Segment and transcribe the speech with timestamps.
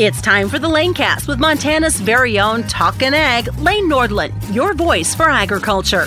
[0.00, 5.14] It's time for the Lanecast with Montana's very own Talkin' Ag, Lane Nordlund, your voice
[5.14, 6.06] for agriculture.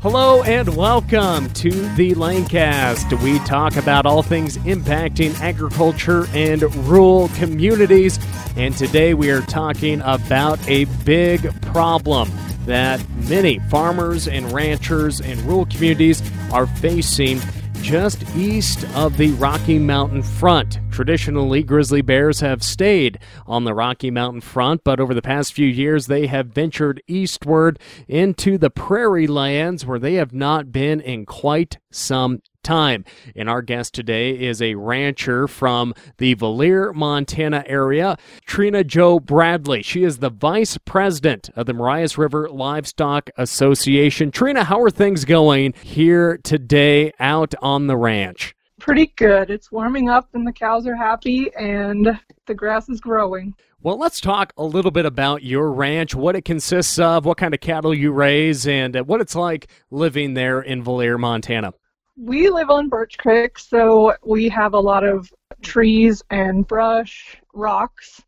[0.00, 3.22] Hello and welcome to the Lanecast.
[3.22, 8.18] We talk about all things impacting agriculture and rural communities.
[8.56, 12.30] And today we are talking about a big problem
[12.64, 16.22] that many farmers and ranchers and rural communities
[16.54, 17.38] are facing
[17.82, 20.78] just east of the Rocky Mountain front.
[20.90, 25.66] Traditionally, grizzly bears have stayed on the Rocky Mountain front, but over the past few
[25.66, 31.26] years, they have ventured eastward into the prairie lands where they have not been in
[31.26, 33.02] quite some time.
[33.34, 39.82] And our guest today is a rancher from the Valier, Montana area, Trina Jo Bradley.
[39.82, 44.30] She is the vice president of the Marias River Livestock Association.
[44.30, 48.54] Trina, how are things going here today out on the ranch?
[48.78, 49.48] Pretty good.
[49.48, 53.54] It's warming up and the cows are happy and the grass is growing.
[53.80, 57.54] Well, let's talk a little bit about your ranch, what it consists of, what kind
[57.54, 61.72] of cattle you raise, and uh, what it's like living there in Valier, Montana
[62.18, 68.20] we live on Birch Creek, so we have a lot of trees and brush, rocks.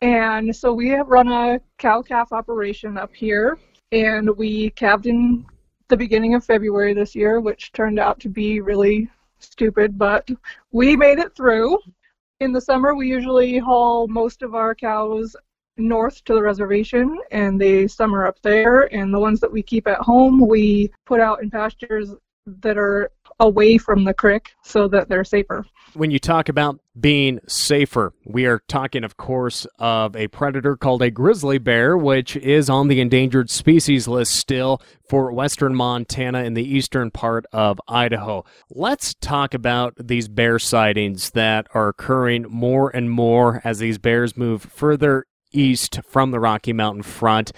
[0.00, 3.56] And so we have run a cow calf operation up here,
[3.92, 5.46] and we calved in
[5.88, 10.28] the beginning of February this year, which turned out to be really stupid, but
[10.72, 11.78] we made it through.
[12.40, 15.36] In the summer, we usually haul most of our cows
[15.76, 19.86] north to the reservation and they summer up there and the ones that we keep
[19.86, 22.10] at home we put out in pastures
[22.46, 23.10] that are
[23.40, 25.64] away from the creek so that they're safer.
[25.94, 31.02] When you talk about being safer, we are talking, of course, of a predator called
[31.02, 36.56] a grizzly bear, which is on the endangered species list still for western Montana and
[36.56, 38.44] the eastern part of Idaho.
[38.70, 44.36] Let's talk about these bear sightings that are occurring more and more as these bears
[44.36, 47.50] move further east from the Rocky Mountain front.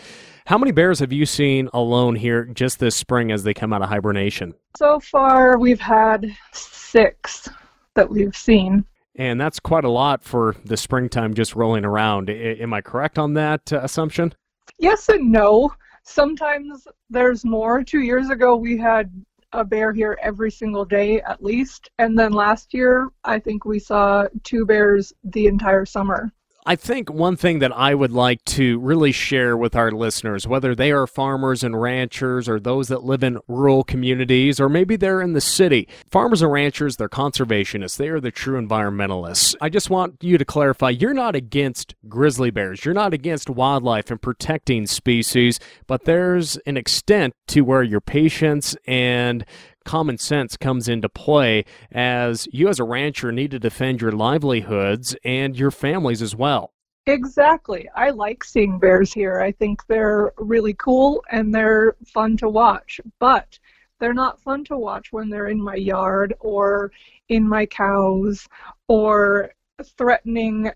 [0.52, 3.80] How many bears have you seen alone here just this spring as they come out
[3.80, 4.52] of hibernation?
[4.76, 7.48] So far, we've had six
[7.94, 8.84] that we've seen.
[9.16, 12.28] And that's quite a lot for the springtime just rolling around.
[12.28, 14.34] I- am I correct on that uh, assumption?
[14.76, 15.72] Yes and no.
[16.02, 17.82] Sometimes there's more.
[17.82, 19.10] Two years ago, we had
[19.52, 21.88] a bear here every single day at least.
[21.98, 26.30] And then last year, I think we saw two bears the entire summer.
[26.64, 30.76] I think one thing that I would like to really share with our listeners, whether
[30.76, 35.20] they are farmers and ranchers or those that live in rural communities, or maybe they're
[35.20, 37.96] in the city, farmers and ranchers, they're conservationists.
[37.96, 39.56] They are the true environmentalists.
[39.60, 44.12] I just want you to clarify you're not against grizzly bears, you're not against wildlife
[44.12, 45.58] and protecting species,
[45.88, 49.44] but there's an extent to where your patience and
[49.84, 55.14] common sense comes into play as you, as a rancher, need to defend your livelihoods
[55.24, 56.72] and your families as well.
[57.06, 57.88] Exactly.
[57.96, 59.40] I like seeing bears here.
[59.40, 63.00] I think they're really cool and they're fun to watch.
[63.18, 63.58] But
[63.98, 66.92] they're not fun to watch when they're in my yard or
[67.28, 68.48] in my cows
[68.88, 69.52] or
[69.96, 70.70] threatening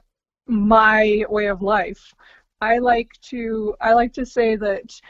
[0.47, 2.15] my way of life.
[2.61, 5.01] I like to I like to say that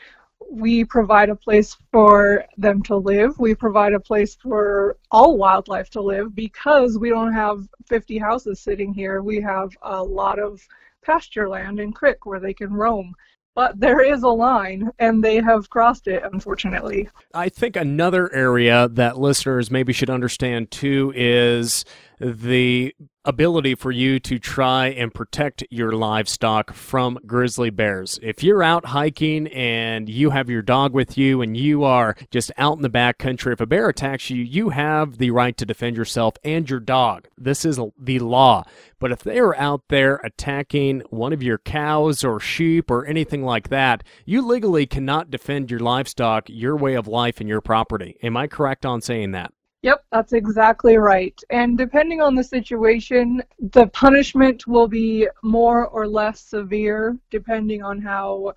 [0.50, 3.38] we provide a place for them to live.
[3.38, 8.60] We provide a place for all wildlife to live because we don't have 50 houses
[8.60, 9.22] sitting here.
[9.22, 10.60] We have a lot of
[11.04, 13.14] pasture land and creek where they can roam.
[13.54, 17.08] But there is a line, and they have crossed it, unfortunately.
[17.32, 21.86] I think another area that listeners maybe should understand too is
[22.20, 22.94] the
[23.26, 28.20] ability for you to try and protect your livestock from grizzly bears.
[28.22, 32.52] If you're out hiking and you have your dog with you and you are just
[32.56, 35.66] out in the back country, if a bear attacks you, you have the right to
[35.66, 37.26] defend yourself and your dog.
[37.36, 38.62] This is the law.
[39.00, 43.44] But if they are out there attacking one of your cows or sheep or anything
[43.44, 48.16] like that, you legally cannot defend your livestock, your way of life, and your property.
[48.22, 49.52] Am I correct on saying that?
[49.86, 51.40] Yep, that's exactly right.
[51.50, 58.00] And depending on the situation, the punishment will be more or less severe depending on
[58.00, 58.54] how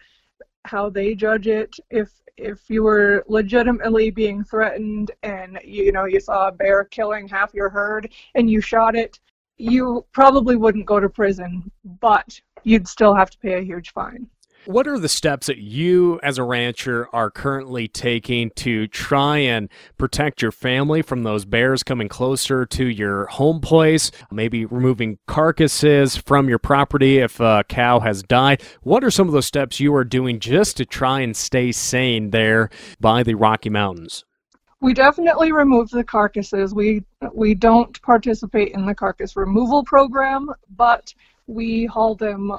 [0.65, 1.75] how they judge it.
[1.91, 7.27] If if you were legitimately being threatened and you know you saw a bear killing
[7.27, 9.19] half your herd and you shot it,
[9.59, 11.69] you probably wouldn't go to prison,
[12.01, 14.27] but you'd still have to pay a huge fine.
[14.69, 19.67] What are the steps that you, as a rancher, are currently taking to try and
[19.97, 24.11] protect your family from those bears coming closer to your home place?
[24.31, 28.61] Maybe removing carcasses from your property if a cow has died.
[28.83, 32.29] What are some of those steps you are doing just to try and stay sane
[32.29, 32.69] there
[32.99, 34.23] by the Rocky Mountains?
[34.81, 36.75] We definitely remove the carcasses.
[36.75, 41.11] We we don't participate in the carcass removal program, but
[41.47, 42.51] we haul them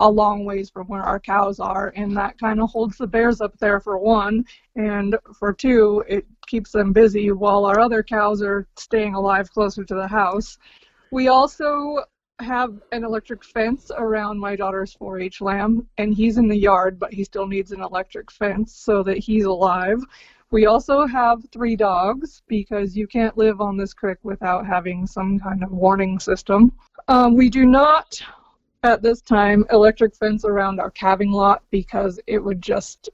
[0.00, 3.40] a long ways from where our cows are, and that kind of holds the bears
[3.40, 4.44] up there for one,
[4.74, 9.84] and for two, it keeps them busy while our other cows are staying alive closer
[9.84, 10.58] to the house.
[11.10, 12.04] We also
[12.40, 17.12] have an electric fence around my daughter's 4-H lamb, and he's in the yard, but
[17.12, 20.00] he still needs an electric fence so that he's alive.
[20.50, 25.40] We also have three dogs because you can't live on this creek without having some
[25.40, 26.72] kind of warning system.
[27.08, 28.20] Um, we do not,
[28.86, 33.10] at this time, electric fence around our calving lot because it would just,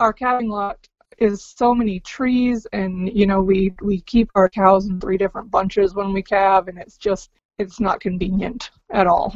[0.00, 0.86] our calving lot
[1.18, 5.50] is so many trees and you know we we keep our cows in three different
[5.50, 9.32] bunches when we calve and it's just it's not convenient at all.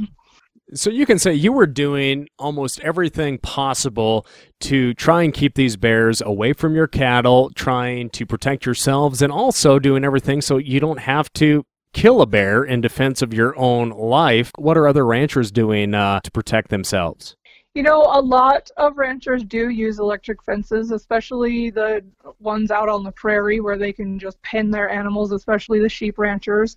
[0.74, 4.26] So you can say you were doing almost everything possible
[4.62, 9.30] to try and keep these bears away from your cattle, trying to protect yourselves, and
[9.30, 11.64] also doing everything so you don't have to
[11.96, 14.52] kill a bear in defense of your own life.
[14.58, 17.36] What are other ranchers doing uh, to protect themselves?
[17.74, 22.02] You know, a lot of ranchers do use electric fences, especially the
[22.38, 26.18] ones out on the prairie where they can just pin their animals, especially the sheep
[26.18, 26.76] ranchers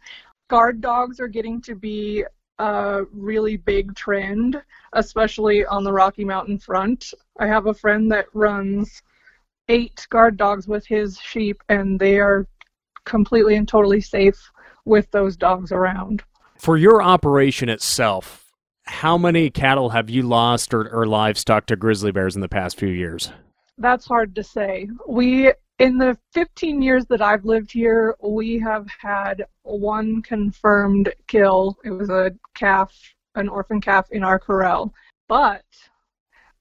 [0.50, 2.26] guard dogs are getting to be
[2.58, 4.62] a really big trend,
[4.94, 7.14] especially on the Rocky Mountain front.
[7.40, 9.02] I have a friend that runs
[9.70, 12.46] eight guard dogs with his sheep, and they are
[13.06, 14.52] completely and totally safe
[14.86, 16.24] with those dogs around.
[16.58, 18.52] For your operation itself,
[18.84, 22.78] how many cattle have you lost or, or livestock to grizzly bears in the past
[22.78, 23.32] few years?
[23.78, 24.90] That's hard to say.
[25.08, 31.78] We in the 15 years that I've lived here, we have had one confirmed kill.
[31.86, 32.94] It was a calf,
[33.36, 34.94] an orphan calf in our corral.
[35.30, 35.64] But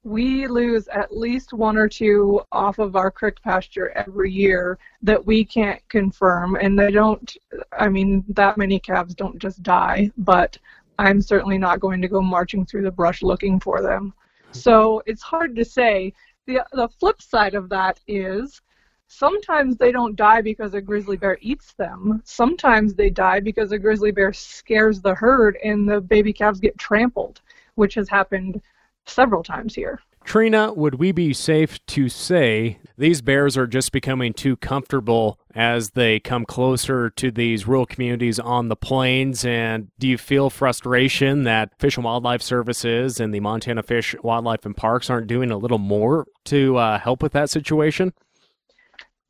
[0.05, 5.25] we lose at least one or two off of our crick pasture every year that
[5.25, 6.57] we can't confirm.
[6.57, 7.37] And they don't,
[7.73, 10.57] I mean, that many calves don't just die, but
[10.99, 14.15] I'm certainly not going to go marching through the brush looking for them.
[14.53, 16.13] So it's hard to say.
[16.47, 18.63] The, the flip side of that is
[19.09, 22.23] sometimes they don't die because a grizzly bear eats them.
[22.25, 26.79] Sometimes they die because a grizzly bear scares the herd and the baby calves get
[26.79, 27.43] trampled,
[27.75, 28.63] which has happened
[29.09, 30.01] several times here.
[30.25, 35.91] Trina, would we be safe to say these bears are just becoming too comfortable as
[35.91, 39.47] they come closer to these rural communities on the plains?
[39.47, 44.67] And do you feel frustration that Fish and Wildlife Services and the Montana Fish, Wildlife,
[44.67, 48.13] and Parks aren't doing a little more to uh, help with that situation?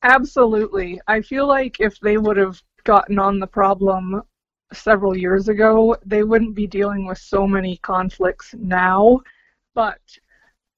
[0.03, 1.01] Absolutely.
[1.07, 4.23] I feel like if they would have gotten on the problem
[4.73, 9.21] several years ago, they wouldn't be dealing with so many conflicts now.
[9.75, 10.01] But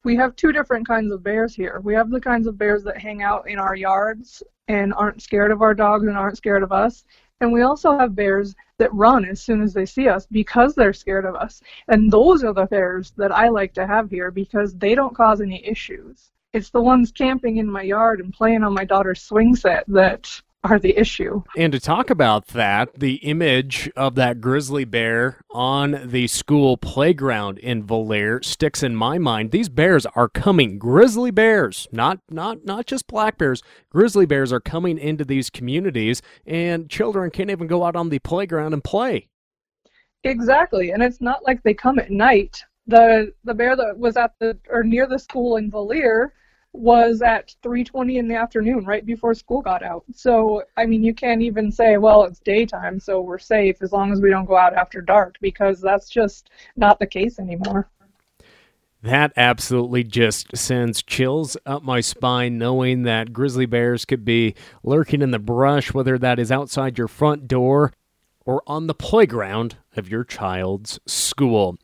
[0.05, 1.81] we have two different kinds of bears here.
[1.83, 5.51] We have the kinds of bears that hang out in our yards and aren't scared
[5.51, 7.05] of our dogs and aren't scared of us.
[7.41, 10.93] And we also have bears that run as soon as they see us because they're
[10.93, 11.63] scared of us.
[11.89, 15.41] And those are the bears that I like to have here because they don't cause
[15.41, 19.55] any issues it's the ones camping in my yard and playing on my daughter's swing
[19.55, 21.43] set that are the issue.
[21.57, 27.59] And to talk about that, the image of that grizzly bear on the school playground
[27.59, 29.51] in Valier sticks in my mind.
[29.51, 30.79] These bears are coming.
[30.79, 33.63] Grizzly bears, not not not just black bears.
[33.91, 38.19] Grizzly bears are coming into these communities and children can't even go out on the
[38.19, 39.29] playground and play.
[40.25, 40.91] Exactly.
[40.91, 42.63] And it's not like they come at night.
[42.87, 46.33] The the bear that was at the or near the school in Valier
[46.73, 50.05] was at 3:20 in the afternoon right before school got out.
[50.15, 54.13] So, I mean, you can't even say, well, it's daytime, so we're safe as long
[54.13, 57.89] as we don't go out after dark because that's just not the case anymore.
[59.03, 65.23] That absolutely just sends chills up my spine knowing that grizzly bears could be lurking
[65.23, 67.93] in the brush, whether that is outside your front door
[68.45, 71.79] or on the playground of your child's school.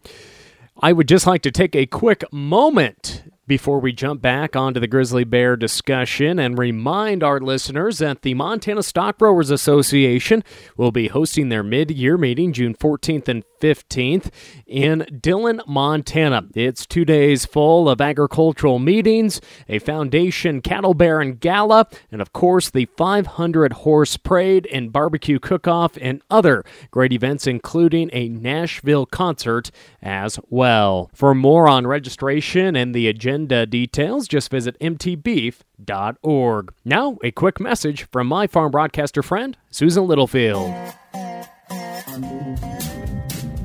[0.78, 4.86] I would just like to take a quick moment before we jump back onto the
[4.86, 10.42] grizzly bear discussion and remind our listeners that the Montana Stockgrowers Association
[10.76, 14.30] will be hosting their mid year meeting June 14th and 15th
[14.66, 16.48] in Dillon, Montana.
[16.54, 22.70] It's two days full of agricultural meetings, a foundation cattle baron gala, and of course
[22.70, 29.06] the 500 horse parade and barbecue cook off and other great events, including a Nashville
[29.06, 29.70] concert
[30.02, 31.10] as well.
[31.14, 36.74] For more on registration and the agenda details, just visit mtbeef.org.
[36.84, 40.74] Now, a quick message from my farm broadcaster friend, Susan Littlefield.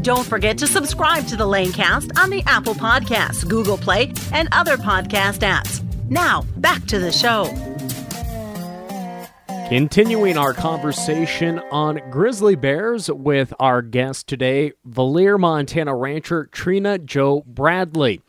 [0.02, 4.76] Don't forget to subscribe to the Lanecast on the Apple Podcasts, Google Play, and other
[4.76, 5.84] podcast apps.
[6.10, 7.46] Now, back to the show.
[9.70, 17.44] Continuing our conversation on grizzly bears with our guest today, Valier, Montana rancher Trina Jo
[17.46, 18.22] Bradley.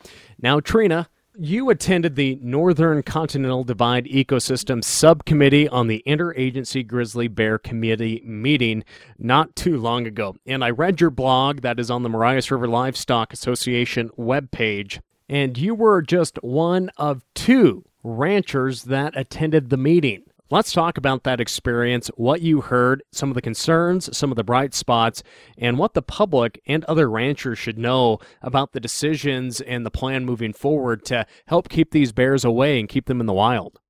[0.42, 1.08] Now, Trina,
[1.38, 8.84] you attended the Northern Continental Divide Ecosystem Subcommittee on the Interagency Grizzly Bear Committee meeting
[9.18, 10.36] not too long ago.
[10.46, 15.00] And I read your blog that is on the Marias River Livestock Association webpage.
[15.28, 20.24] And you were just one of two ranchers that attended the meeting.
[20.52, 24.44] Let's talk about that experience, what you heard, some of the concerns, some of the
[24.44, 25.22] bright spots,
[25.56, 30.26] and what the public and other ranchers should know about the decisions and the plan
[30.26, 33.80] moving forward to help keep these bears away and keep them in the wild.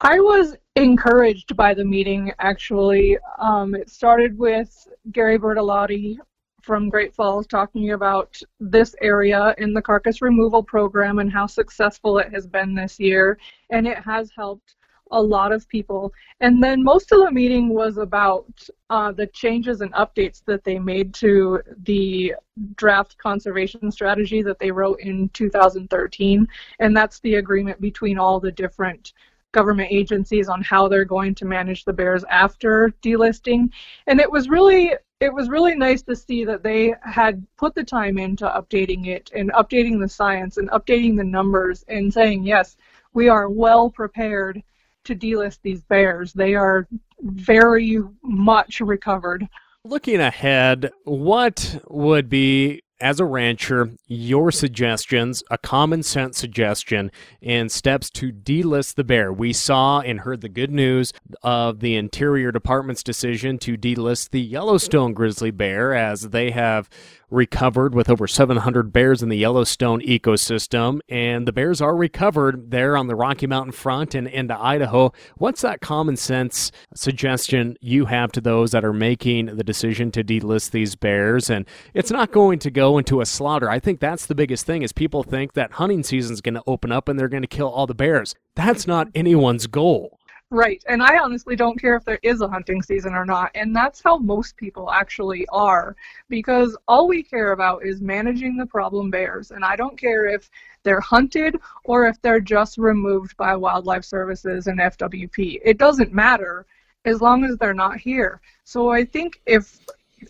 [0.00, 3.18] I was encouraged by the meeting, actually.
[3.40, 6.18] Um, it started with Gary Bertellotti
[6.62, 12.18] from Great Falls talking about this area in the carcass removal program and how successful
[12.18, 13.38] it has been this year.
[13.70, 14.76] And it has helped
[15.10, 16.12] a lot of people.
[16.40, 18.46] And then most of the meeting was about
[18.90, 22.34] uh, the changes and updates that they made to the
[22.76, 26.48] draft conservation strategy that they wrote in 2013.
[26.80, 29.12] And that's the agreement between all the different
[29.52, 33.70] government agencies on how they're going to manage the bears after delisting.
[34.06, 37.82] And it was really it was really nice to see that they had put the
[37.82, 42.76] time into updating it and updating the science and updating the numbers and saying yes,
[43.14, 44.62] we are well prepared
[45.06, 46.32] to delist these bears.
[46.32, 46.86] They are
[47.22, 49.48] very much recovered.
[49.84, 57.10] Looking ahead, what would be as a rancher, your suggestions, a common sense suggestion,
[57.42, 59.32] and steps to delist the bear.
[59.32, 64.40] We saw and heard the good news of the Interior Department's decision to delist the
[64.40, 66.88] Yellowstone grizzly bear as they have
[67.30, 72.96] recovered with over 700 bears in the Yellowstone ecosystem, and the bears are recovered there
[72.96, 75.12] on the Rocky Mountain front and into Idaho.
[75.36, 80.24] What's that common sense suggestion you have to those that are making the decision to
[80.24, 81.50] delist these bears?
[81.50, 83.68] And it's not going to go into a slaughter.
[83.68, 86.62] I think that's the biggest thing is people think that hunting season is going to
[86.66, 88.34] open up and they're going to kill all the bears.
[88.54, 90.18] That's not anyone's goal.
[90.50, 90.82] Right.
[90.88, 93.50] And I honestly don't care if there is a hunting season or not.
[93.56, 95.96] And that's how most people actually are.
[96.28, 99.50] Because all we care about is managing the problem bears.
[99.50, 100.48] And I don't care if
[100.84, 105.60] they're hunted or if they're just removed by Wildlife Services and FWP.
[105.64, 106.64] It doesn't matter
[107.06, 108.40] as long as they're not here.
[108.62, 109.80] So I think if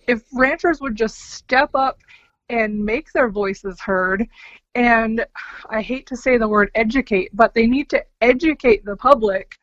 [0.09, 2.01] if ranchers would just step up
[2.49, 4.27] and make their voices heard
[4.75, 5.25] and
[5.71, 9.59] I hate to say the word educate, but they need to educate the public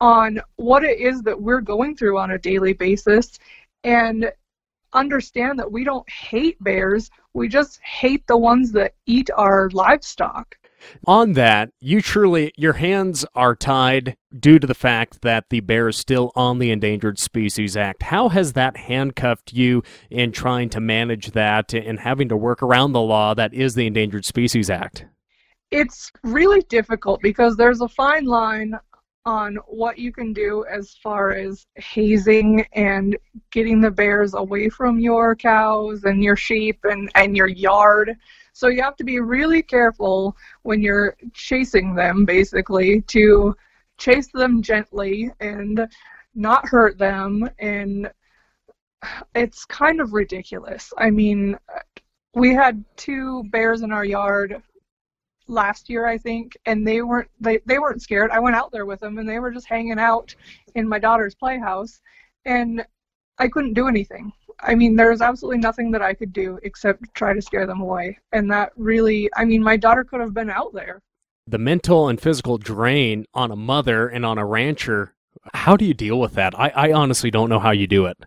[0.00, 3.38] on what it is that we're going through on a daily basis
[3.84, 4.30] and
[4.92, 10.56] understand that we don't hate bears, we just hate the ones that eat our livestock.
[11.06, 15.88] On that, you truly, your hands are tied due to the fact that the bear
[15.88, 18.04] is still on the Endangered Species Act.
[18.04, 22.92] How has that handcuffed you in trying to manage that and having to work around
[22.92, 25.04] the law that is the Endangered Species Act?
[25.70, 28.74] It's really difficult because there's a fine line
[29.26, 33.16] on what you can do as far as hazing and
[33.50, 38.16] getting the bears away from your cows and your sheep and, and your yard.
[38.52, 43.54] So you have to be really careful when you're chasing them, basically, to
[43.98, 45.86] chase them gently and
[46.34, 47.48] not hurt them.
[47.58, 48.10] And
[49.34, 50.92] it's kind of ridiculous.
[50.96, 51.58] I mean,
[52.34, 54.62] we had two bears in our yard
[55.50, 58.30] last year, I think, and they weren't they, they weren't scared.
[58.30, 60.34] I went out there with them and they were just hanging out
[60.74, 62.00] in my daughter's playhouse
[62.44, 62.84] and
[63.38, 64.32] I couldn't do anything.
[64.60, 67.80] I mean, there was absolutely nothing that I could do except try to scare them
[67.80, 68.18] away.
[68.32, 71.02] And that really I mean, my daughter could have been out there.
[71.46, 75.14] The mental and physical drain on a mother and on a rancher,
[75.54, 76.58] how do you deal with that?
[76.58, 78.18] I, I honestly don't know how you do it.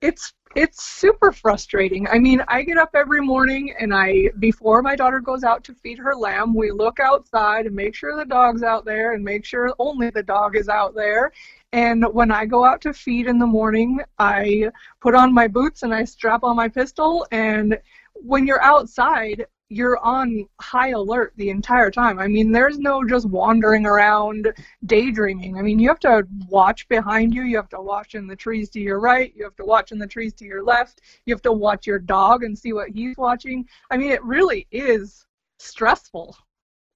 [0.00, 2.08] It's it's super frustrating.
[2.08, 5.74] I mean, I get up every morning and I, before my daughter goes out to
[5.74, 9.44] feed her lamb, we look outside and make sure the dog's out there and make
[9.44, 11.30] sure only the dog is out there.
[11.72, 14.70] And when I go out to feed in the morning, I
[15.02, 17.26] put on my boots and I strap on my pistol.
[17.32, 17.78] And
[18.14, 22.18] when you're outside, you're on high alert the entire time.
[22.18, 24.52] I mean, there's no just wandering around
[24.84, 25.58] daydreaming.
[25.58, 28.70] I mean, you have to watch behind you, you have to watch in the trees
[28.70, 31.42] to your right, you have to watch in the trees to your left, you have
[31.42, 33.66] to watch your dog and see what he's watching.
[33.90, 35.26] I mean, it really is
[35.58, 36.36] stressful.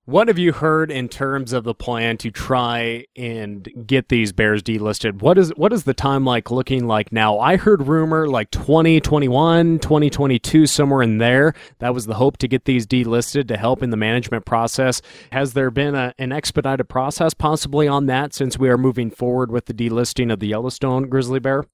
[0.06, 4.62] What have you heard in terms of the plan to try and get these bears
[4.62, 5.20] delisted?
[5.20, 7.38] What is what is the time like looking like now?
[7.38, 11.52] I heard rumor like 2021, 2022 somewhere in there.
[11.80, 15.02] That was the hope to get these delisted to help in the management process.
[15.32, 19.52] Has there been a, an expedited process possibly on that since we are moving forward
[19.52, 21.66] with the delisting of the Yellowstone grizzly bear?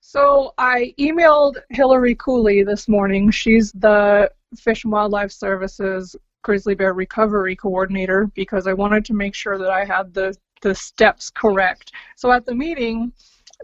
[0.00, 3.30] So I emailed Hilary Cooley this morning.
[3.30, 9.34] She's the Fish and Wildlife Services grizzly bear recovery coordinator because I wanted to make
[9.34, 11.90] sure that I had the, the steps correct.
[12.16, 13.12] So at the meeting,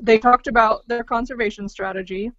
[0.00, 2.32] they talked about their conservation strategy.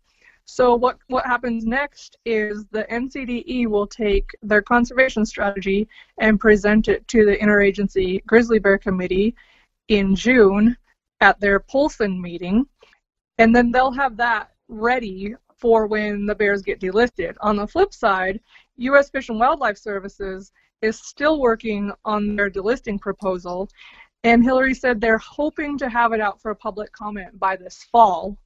[0.46, 5.88] So what, what happens next is the NCDE will take their conservation strategy
[6.20, 9.36] and present it to the Interagency Grizzly Bear Committee
[9.88, 10.76] in June
[11.22, 12.66] at their Polson meeting.
[13.38, 17.36] And then they'll have that ready for when the bears get delisted.
[17.42, 18.40] On the flip side,
[18.78, 19.10] U.S.
[19.12, 20.52] Fish and Wildlife Services
[20.82, 23.70] is still working on their delisting proposal,
[24.24, 27.88] and Hilary said they're hoping to have it out for a public comment by this
[27.92, 28.38] fall.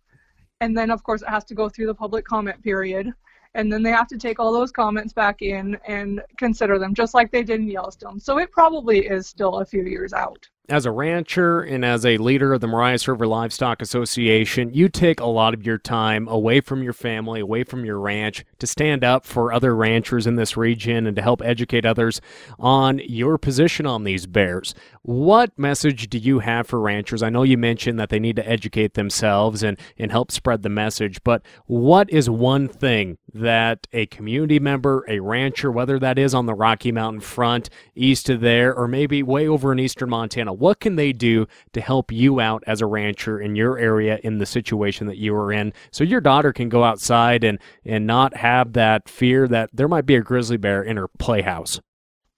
[0.62, 3.12] And then, of course, it has to go through the public comment period,
[3.56, 7.14] and then they have to take all those comments back in and consider them, just
[7.14, 8.20] like they did in Yellowstone.
[8.20, 12.18] So it probably is still a few years out as a rancher and as a
[12.18, 16.62] leader of the Marias River Livestock Association, you take a lot of your time away
[16.62, 20.58] from your family, away from your ranch, to stand up for other ranchers in this
[20.58, 22.20] region and to help educate others
[22.58, 24.74] on your position on these bears.
[25.04, 27.22] What message do you have for ranchers?
[27.22, 30.70] I know you mentioned that they need to educate themselves and, and help spread the
[30.70, 36.34] message, but what is one thing that a community member, a rancher, whether that is
[36.34, 40.55] on the Rocky Mountain front, east of there, or maybe way over in eastern Montana,
[40.56, 44.38] what can they do to help you out as a rancher in your area in
[44.38, 48.36] the situation that you are in so your daughter can go outside and, and not
[48.38, 51.80] have that fear that there might be a grizzly bear in her playhouse?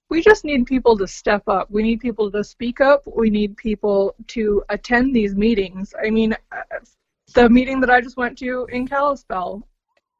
[0.09, 1.69] we just need people to step up.
[1.69, 3.03] We need people to speak up.
[3.05, 5.93] We need people to attend these meetings.
[6.01, 6.79] I mean, uh,
[7.33, 9.67] the meeting that I just went to in Kalispell,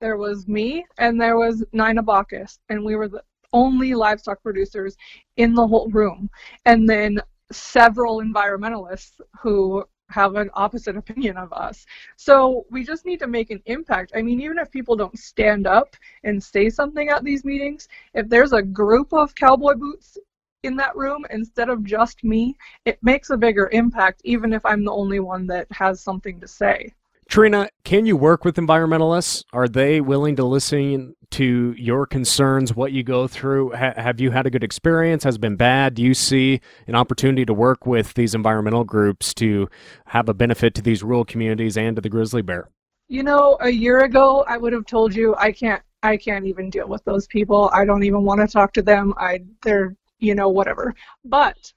[0.01, 3.23] there was me and there was Nina Baucus, and we were the
[3.53, 4.97] only livestock producers
[5.37, 6.29] in the whole room.
[6.65, 7.19] And then
[7.51, 11.85] several environmentalists who have an opposite opinion of us.
[12.15, 14.13] So we just need to make an impact.
[14.15, 18.29] I mean, even if people don't stand up and say something at these meetings, if
[18.29, 20.17] there's a group of cowboy boots
[20.63, 22.55] in that room instead of just me,
[22.85, 26.47] it makes a bigger impact, even if I'm the only one that has something to
[26.47, 26.93] say.
[27.29, 29.43] Trina, can you work with environmentalists?
[29.51, 33.75] Are they willing to listen to your concerns, what you go through?
[33.75, 35.25] Ha- have you had a good experience?
[35.25, 35.95] Has been bad?
[35.95, 39.67] Do you see an opportunity to work with these environmental groups to
[40.07, 42.69] have a benefit to these rural communities and to the grizzly bear?
[43.09, 46.69] You know, a year ago I would have told you I can't I can't even
[46.69, 47.69] deal with those people.
[47.73, 49.13] I don't even want to talk to them.
[49.17, 50.93] I they're, you know, whatever.
[51.25, 51.73] But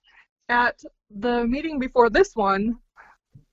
[0.49, 2.79] at the meeting before this one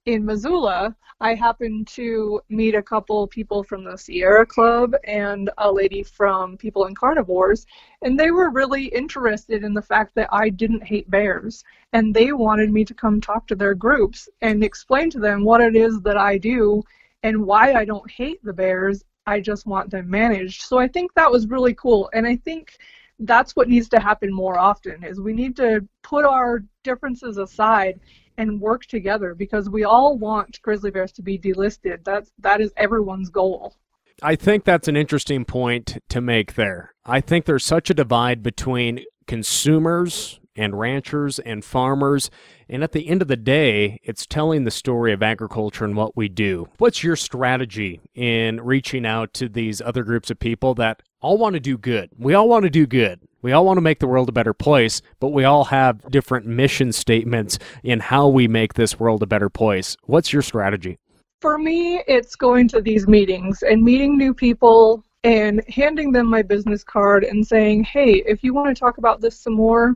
[0.07, 5.69] in Missoula, I happened to meet a couple people from the Sierra Club and a
[5.69, 7.65] lady from People and Carnivores,
[8.03, 11.61] and they were really interested in the fact that I didn't hate bears.
[11.91, 15.59] And they wanted me to come talk to their groups and explain to them what
[15.59, 16.83] it is that I do
[17.23, 19.03] and why I don't hate the bears.
[19.25, 20.61] I just want them managed.
[20.61, 22.09] So I think that was really cool.
[22.13, 22.77] And I think
[23.19, 27.99] that's what needs to happen more often is we need to put our differences aside
[28.37, 32.03] and work together because we all want grizzly bears to be delisted.
[32.03, 33.75] That's that is everyone's goal.
[34.21, 36.93] I think that's an interesting point to make there.
[37.05, 42.29] I think there's such a divide between consumers and ranchers and farmers.
[42.67, 46.17] And at the end of the day, it's telling the story of agriculture and what
[46.17, 46.67] we do.
[46.79, 51.53] What's your strategy in reaching out to these other groups of people that all want
[51.53, 52.09] to do good?
[52.17, 53.21] We all want to do good.
[53.41, 56.47] We all want to make the world a better place, but we all have different
[56.47, 59.95] mission statements in how we make this world a better place.
[60.03, 60.97] What's your strategy?
[61.39, 66.41] For me, it's going to these meetings and meeting new people and handing them my
[66.41, 69.95] business card and saying, hey, if you want to talk about this some more,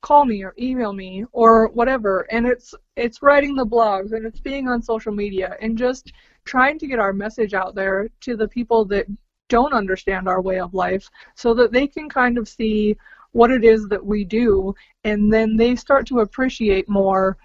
[0.00, 4.40] call me or email me or whatever and it's it's writing the blogs and it's
[4.40, 6.12] being on social media and just
[6.44, 9.06] trying to get our message out there to the people that
[9.48, 12.96] don't understand our way of life so that they can kind of see
[13.32, 14.72] what it is that we do
[15.04, 17.36] and then they start to appreciate more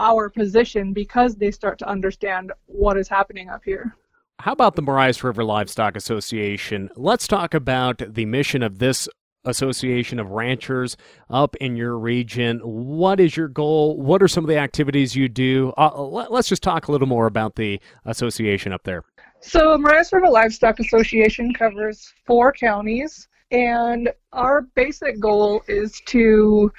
[0.00, 3.94] our position because they start to understand what is happening up here.
[4.40, 6.88] How about the Marias River Livestock Association?
[6.96, 9.06] Let's talk about the mission of this
[9.44, 10.96] association of ranchers
[11.28, 12.58] up in your region.
[12.58, 13.96] What is your goal?
[13.96, 15.72] What are some of the activities you do?
[15.76, 19.04] Uh, let, us just talk a little more about the association up there.
[19.40, 26.70] So, Marias River Livestock Association covers four counties And our basic goal is to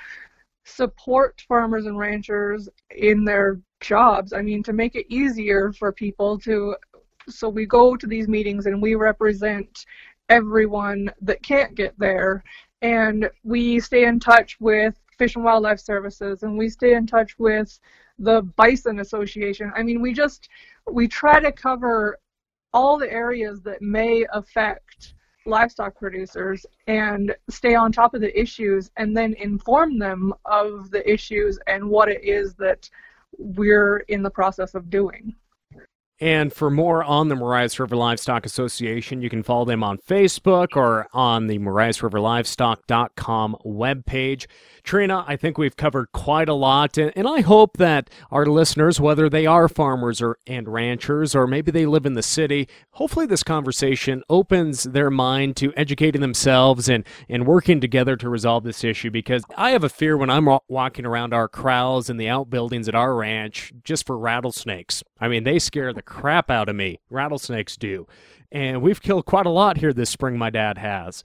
[0.63, 4.31] support farmers and ranchers in their jobs.
[4.31, 6.75] I mean, to make it easier for people to.
[7.29, 9.85] So we go to these meetings and we represent
[10.31, 12.43] everyone that can't get there.
[12.81, 17.37] And we stay in touch with Fish and Wildlife Services and we stay in touch
[17.37, 17.79] with
[18.17, 19.71] the Bison Association.
[19.75, 20.49] I mean, we just
[20.89, 22.17] we try to cover
[22.73, 25.13] all the areas that may affect
[25.45, 31.03] livestock producers and stay on top of the issues and then inform them of the
[31.11, 32.89] issues and what it is that
[33.37, 35.35] we're in the process of doing.
[36.21, 40.75] And for more on the Marias River Livestock Association, you can follow them on Facebook
[40.75, 44.45] or on the MariasRiverLivestock.com webpage.
[44.83, 49.29] Trina, I think we've covered quite a lot, and I hope that our listeners, whether
[49.29, 53.43] they are farmers or and ranchers, or maybe they live in the city, hopefully this
[53.43, 59.09] conversation opens their mind to educating themselves and, and working together to resolve this issue.
[59.09, 62.95] Because I have a fear when I'm walking around our corrals and the outbuildings at
[62.95, 65.03] our ranch just for rattlesnakes.
[65.19, 66.99] I mean, they scare the crap out of me.
[67.09, 68.05] Rattlesnakes do.
[68.51, 71.23] And we've killed quite a lot here this spring, my dad has.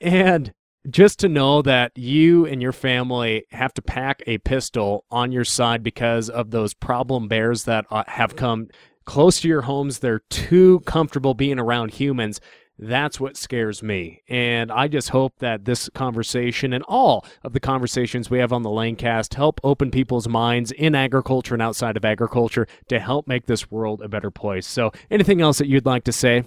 [0.00, 0.52] And
[0.90, 5.44] just to know that you and your family have to pack a pistol on your
[5.44, 8.68] side because of those problem bears that uh, have come
[9.04, 12.40] close to your homes, they're too comfortable being around humans.
[12.78, 14.22] That's what scares me.
[14.28, 18.62] And I just hope that this conversation and all of the conversations we have on
[18.62, 23.46] the Lanecast help open people's minds in agriculture and outside of agriculture to help make
[23.46, 24.66] this world a better place.
[24.66, 26.44] So, anything else that you'd like to say?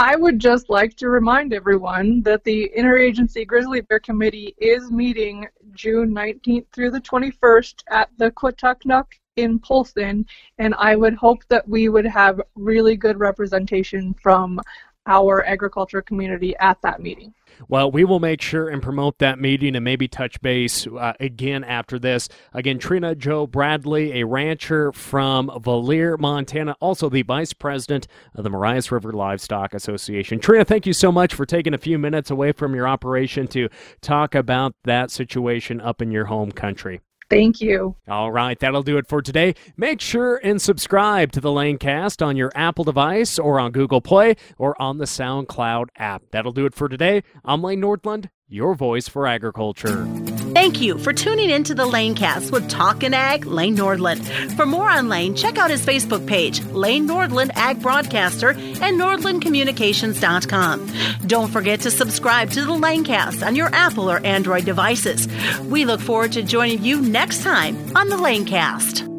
[0.00, 5.48] I would just like to remind everyone that the Interagency Grizzly Bear Committee is meeting
[5.72, 10.24] June 19th through the 21st at the KwaTaqNuk in Polson,
[10.58, 14.60] and I would hope that we would have really good representation from
[15.08, 17.34] our agriculture community at that meeting.
[17.66, 21.64] Well, we will make sure and promote that meeting and maybe touch base uh, again
[21.64, 22.28] after this.
[22.52, 28.50] Again, Trina Jo Bradley, a rancher from Valier, Montana, also the vice president of the
[28.50, 30.38] Marias River Livestock Association.
[30.38, 33.68] Trina, thank you so much for taking a few minutes away from your operation to
[34.00, 37.00] talk about that situation up in your home country.
[37.30, 37.96] Thank you.
[38.08, 39.54] All right, that'll do it for today.
[39.76, 44.36] Make sure and subscribe to the Lanecast on your Apple device or on Google Play
[44.56, 46.22] or on the SoundCloud app.
[46.30, 47.22] That'll do it for today.
[47.44, 50.06] I'm Lane Nordlund, your voice for agriculture.
[50.54, 54.56] Thank you for tuning in to the Lanecast with Talkin' Ag, Lane Nordlund.
[54.56, 60.92] For more on Lane, check out his Facebook page, Lane Nordlund Ag Broadcaster, and NordlundCommunications.com.
[61.26, 65.28] Don't forget to subscribe to the Lanecast on your Apple or Android devices.
[65.64, 69.17] We look forward to joining you next time on the Lanecast.